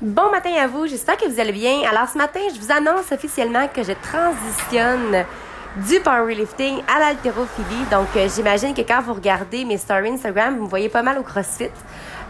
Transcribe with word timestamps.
Bon 0.00 0.30
matin 0.30 0.52
à 0.62 0.68
vous, 0.68 0.86
j'espère 0.86 1.16
que 1.16 1.26
vous 1.26 1.40
allez 1.40 1.50
bien. 1.50 1.80
Alors 1.90 2.08
ce 2.08 2.16
matin, 2.16 2.38
je 2.54 2.60
vous 2.60 2.70
annonce 2.70 3.10
officiellement 3.10 3.66
que 3.66 3.82
je 3.82 3.90
transitionne 4.00 5.26
du 5.76 6.00
powerlifting 6.00 6.82
à 6.88 6.98
l'haltérophilie. 6.98 7.84
Donc 7.90 8.08
euh, 8.16 8.28
j'imagine 8.34 8.74
que 8.74 8.82
quand 8.82 9.00
vous 9.02 9.14
regardez 9.14 9.64
mes 9.64 9.78
stories 9.78 10.10
Instagram, 10.10 10.56
vous 10.56 10.64
me 10.64 10.68
voyez 10.68 10.88
pas 10.88 11.02
mal 11.02 11.18
au 11.18 11.22
CrossFit. 11.22 11.70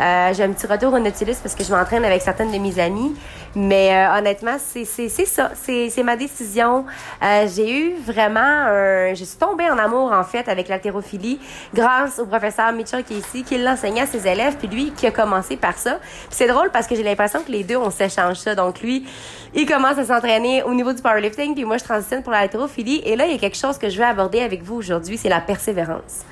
Euh, 0.00 0.34
j'ai 0.34 0.42
un 0.44 0.52
petit 0.52 0.66
retour 0.66 0.92
au 0.92 0.98
Nautilus 0.98 1.36
parce 1.42 1.54
que 1.54 1.64
je 1.64 1.72
m'entraîne 1.72 2.04
avec 2.04 2.22
certaines 2.22 2.52
de 2.52 2.58
mes 2.58 2.78
amies. 2.78 3.14
Mais 3.54 3.90
euh, 3.94 4.18
honnêtement, 4.18 4.56
c'est 4.58 4.84
ça. 4.84 5.50
C'est 5.54 6.02
ma 6.02 6.16
décision. 6.16 6.84
Euh, 7.22 7.48
j'ai 7.48 7.72
eu 7.72 7.94
vraiment 7.94 8.40
un... 8.40 9.14
Je 9.14 9.24
suis 9.24 9.38
tombée 9.38 9.70
en 9.70 9.78
amour, 9.78 10.12
en 10.12 10.24
fait, 10.24 10.46
avec 10.48 10.68
l'haltérophilie 10.68 11.40
grâce 11.72 12.18
au 12.18 12.26
professeur 12.26 12.70
Mitchell 12.72 13.02
qui 13.02 13.14
est 13.14 13.18
ici, 13.18 13.44
qui 13.44 13.56
l'enseignait 13.56 14.02
à 14.02 14.06
ses 14.06 14.28
élèves, 14.28 14.56
puis 14.58 14.68
lui 14.68 14.90
qui 14.90 15.06
a 15.06 15.10
commencé 15.10 15.56
par 15.56 15.78
ça. 15.78 15.98
c'est 16.28 16.46
drôle 16.46 16.70
parce 16.70 16.86
que 16.86 16.94
j'ai 16.94 17.02
l'impression 17.02 17.40
que 17.42 17.50
les 17.50 17.64
deux, 17.64 17.76
on 17.76 17.90
s'échange 17.90 18.36
ça. 18.36 18.54
Donc 18.54 18.80
lui, 18.82 19.06
il 19.54 19.64
commence 19.64 19.96
à 19.96 20.04
s'entraîner 20.04 20.62
au 20.62 20.74
niveau 20.74 20.92
du 20.92 21.00
powerlifting, 21.00 21.54
puis 21.54 21.64
moi, 21.64 21.78
je 21.78 21.84
transitionne 21.84 22.22
pour 22.22 22.32
l'haltérophilie. 22.32 23.00
Et 23.06 23.16
là, 23.16 23.26
quelque 23.38 23.56
chose 23.56 23.78
que 23.78 23.88
je 23.88 23.98
veux 23.98 24.04
aborder 24.04 24.40
avec 24.40 24.62
vous 24.62 24.76
aujourd'hui, 24.76 25.16
c'est 25.16 25.28
la 25.28 25.40
persévérance 25.40 26.24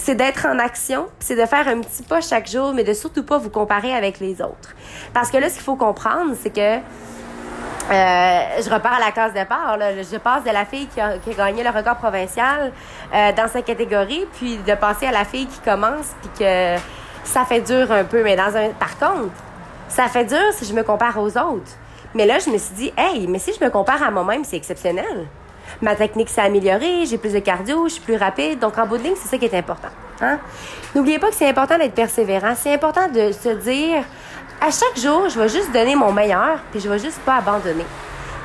c'est 0.00 0.14
d'être 0.14 0.46
en 0.46 0.58
action, 0.58 1.06
c'est 1.18 1.36
de 1.36 1.44
faire 1.44 1.68
un 1.68 1.80
petit 1.80 2.02
pas 2.02 2.20
chaque 2.20 2.48
jour, 2.48 2.72
mais 2.72 2.84
de 2.84 2.94
surtout 2.94 3.22
pas 3.22 3.36
vous 3.36 3.50
comparer 3.50 3.94
avec 3.94 4.18
les 4.18 4.40
autres. 4.40 4.74
Parce 5.12 5.30
que 5.30 5.36
là, 5.36 5.48
ce 5.48 5.54
qu'il 5.54 5.62
faut 5.62 5.76
comprendre, 5.76 6.34
c'est 6.40 6.50
que 6.50 6.76
euh, 7.90 8.62
je 8.62 8.70
repars 8.70 8.94
à 8.94 9.00
la 9.00 9.10
case 9.10 9.34
départ. 9.34 9.76
Là. 9.76 9.92
Je 10.02 10.16
passe 10.16 10.44
de 10.44 10.50
la 10.50 10.64
fille 10.64 10.86
qui 10.86 11.00
a, 11.00 11.16
gagné 11.36 11.62
le 11.62 11.70
record 11.70 11.96
provincial 11.96 12.72
euh, 13.14 13.32
dans 13.32 13.48
sa 13.48 13.62
catégorie, 13.62 14.26
puis 14.34 14.56
de 14.58 14.74
passer 14.74 15.06
à 15.06 15.12
la 15.12 15.24
fille 15.24 15.46
qui 15.46 15.60
commence, 15.60 16.06
puis 16.20 16.30
que 16.44 16.76
ça 17.24 17.44
fait 17.44 17.60
dur 17.60 17.92
un 17.92 18.04
peu. 18.04 18.22
Mais 18.22 18.36
par 18.36 18.98
contre, 18.98 19.34
ça 19.88 20.06
fait 20.06 20.24
dur 20.24 20.52
si 20.52 20.64
je 20.64 20.72
me 20.72 20.82
compare 20.82 21.18
aux 21.18 21.36
autres. 21.36 21.72
Mais 22.14 22.26
là, 22.26 22.38
je 22.38 22.48
me 22.48 22.58
suis 22.58 22.74
dit, 22.74 22.92
hey, 22.96 23.26
mais 23.26 23.38
si 23.38 23.52
je 23.52 23.62
me 23.62 23.70
compare 23.70 24.02
à 24.02 24.10
moi-même, 24.10 24.44
c'est 24.44 24.56
exceptionnel 24.56 25.26
ma 25.82 25.94
technique 25.94 26.28
s'est 26.28 26.40
améliorée, 26.40 27.06
j'ai 27.06 27.18
plus 27.18 27.32
de 27.32 27.38
cardio, 27.38 27.88
je 27.88 27.94
suis 27.94 28.02
plus 28.02 28.16
rapide. 28.16 28.58
Donc, 28.58 28.78
en 28.78 28.86
bout 28.86 28.98
de 28.98 29.04
ligne, 29.04 29.14
c'est 29.16 29.28
ça 29.28 29.38
qui 29.38 29.44
est 29.44 29.54
important. 29.54 29.88
Hein? 30.20 30.38
N'oubliez 30.94 31.18
pas 31.18 31.28
que 31.28 31.34
c'est 31.34 31.48
important 31.48 31.78
d'être 31.78 31.94
persévérant. 31.94 32.54
C'est 32.56 32.74
important 32.74 33.08
de 33.08 33.32
se 33.32 33.48
dire, 33.50 34.04
à 34.60 34.70
chaque 34.70 34.98
jour, 34.98 35.28
je 35.28 35.38
vais 35.38 35.48
juste 35.48 35.72
donner 35.72 35.96
mon 35.96 36.12
meilleur, 36.12 36.58
puis 36.70 36.80
je 36.80 36.88
vais 36.88 36.98
juste 36.98 37.20
pas 37.20 37.36
abandonner. 37.36 37.86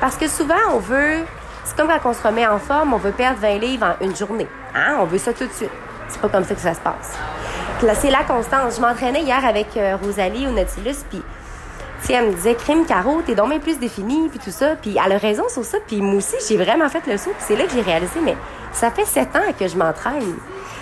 Parce 0.00 0.16
que 0.16 0.28
souvent, 0.28 0.54
on 0.72 0.78
veut, 0.78 1.24
c'est 1.64 1.76
comme 1.76 1.88
quand 1.88 2.10
on 2.10 2.14
se 2.14 2.22
remet 2.22 2.46
en 2.46 2.58
forme, 2.58 2.94
on 2.94 2.98
veut 2.98 3.12
perdre 3.12 3.38
20 3.40 3.58
livres 3.58 3.86
en 3.86 4.04
une 4.04 4.16
journée. 4.16 4.48
Hein? 4.74 4.96
On 5.00 5.04
veut 5.04 5.18
ça 5.18 5.32
tout 5.32 5.46
de 5.46 5.52
suite. 5.52 5.70
C'est 6.08 6.20
pas 6.20 6.28
comme 6.28 6.44
ça 6.44 6.54
que 6.54 6.60
ça 6.60 6.74
se 6.74 6.80
passe. 6.80 7.18
c'est 8.00 8.10
la 8.10 8.24
constance. 8.24 8.76
Je 8.76 8.80
m'entraînais 8.80 9.22
hier 9.22 9.44
avec 9.44 9.76
euh, 9.76 9.96
Rosalie 10.02 10.46
au 10.46 10.50
Nautilus, 10.50 11.04
puis 11.10 11.22
elle 12.12 12.26
me 12.26 12.32
disait, 12.32 12.54
crime, 12.54 12.84
Caro, 12.86 13.22
t'es 13.24 13.34
donc 13.34 13.50
bien 13.50 13.58
plus 13.58 13.78
définie, 13.78 14.28
puis 14.28 14.38
tout 14.38 14.50
ça. 14.50 14.76
Puis 14.76 14.96
elle 15.04 15.12
a 15.12 15.18
raison 15.18 15.48
sur 15.48 15.64
ça. 15.64 15.78
Puis 15.86 16.00
moi 16.00 16.16
aussi, 16.16 16.36
j'ai 16.48 16.56
vraiment 16.56 16.88
fait 16.88 17.06
le 17.06 17.16
saut. 17.16 17.30
Puis 17.30 17.44
c'est 17.48 17.56
là 17.56 17.64
que 17.64 17.72
j'ai 17.72 17.82
réalisé, 17.82 18.20
mais 18.22 18.36
ça 18.72 18.90
fait 18.90 19.04
sept 19.04 19.34
ans 19.34 19.52
que 19.58 19.66
je 19.66 19.76
m'entraîne. 19.76 20.36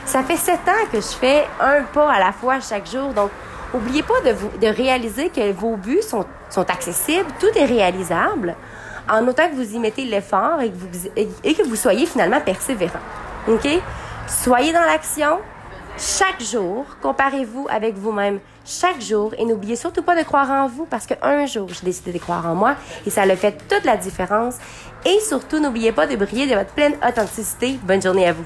Ça 0.05 0.23
fait 0.23 0.37
sept 0.37 0.69
ans 0.69 0.87
que 0.93 1.01
je 1.01 1.17
fais 1.19 1.47
un 1.61 1.83
pas 1.83 2.13
à 2.13 2.19
la 2.19 2.33
fois 2.33 2.61
chaque 2.61 2.91
jour. 2.91 3.13
Donc, 3.13 3.31
oubliez 3.73 4.03
pas 4.03 4.21
de, 4.25 4.33
vous, 4.33 4.51
de 4.61 4.67
réaliser 4.67 5.31
que 5.31 5.53
vos 5.53 5.77
buts 5.77 6.03
sont, 6.03 6.27
sont 6.51 6.69
accessibles, 6.71 7.27
tout 7.41 7.59
est 7.59 7.65
réalisable, 7.65 8.55
en 9.11 9.27
autant 9.27 9.49
que 9.49 9.55
vous 9.55 9.75
y 9.75 9.79
mettez 9.79 10.05
l'effort 10.05 10.61
et, 10.61 10.71
que 10.71 11.21
et 11.45 11.55
que 11.55 11.63
vous 11.63 11.77
soyez 11.77 12.07
finalement 12.07 12.41
persévérant. 12.41 13.01
OK? 13.49 13.69
Soyez 14.27 14.73
dans 14.73 14.81
l'action, 14.81 15.39
chaque 15.97 16.43
jour, 16.43 16.85
comparez-vous 17.01 17.69
avec 17.71 17.95
vous-même 17.95 18.41
chaque 18.65 19.01
jour 19.01 19.33
et 19.39 19.45
n'oubliez 19.45 19.77
surtout 19.77 20.03
pas 20.03 20.17
de 20.17 20.25
croire 20.25 20.51
en 20.51 20.67
vous 20.67 20.87
parce 20.87 21.07
qu'un 21.07 21.47
jour, 21.47 21.69
j'ai 21.69 21.85
décidé 21.85 22.13
de 22.13 22.19
croire 22.19 22.45
en 22.47 22.55
moi 22.55 22.75
et 23.07 23.11
ça 23.11 23.23
a 23.23 23.37
fait 23.37 23.57
toute 23.69 23.85
la 23.85 23.97
différence. 23.97 24.57
Et 25.07 25.21
surtout, 25.21 25.61
n'oubliez 25.61 25.93
pas 25.93 26.07
de 26.07 26.17
briller 26.17 26.47
de 26.47 26.55
votre 26.55 26.73
pleine 26.73 26.95
authenticité. 27.07 27.79
Bonne 27.85 28.03
journée 28.03 28.27
à 28.27 28.33
vous. 28.33 28.45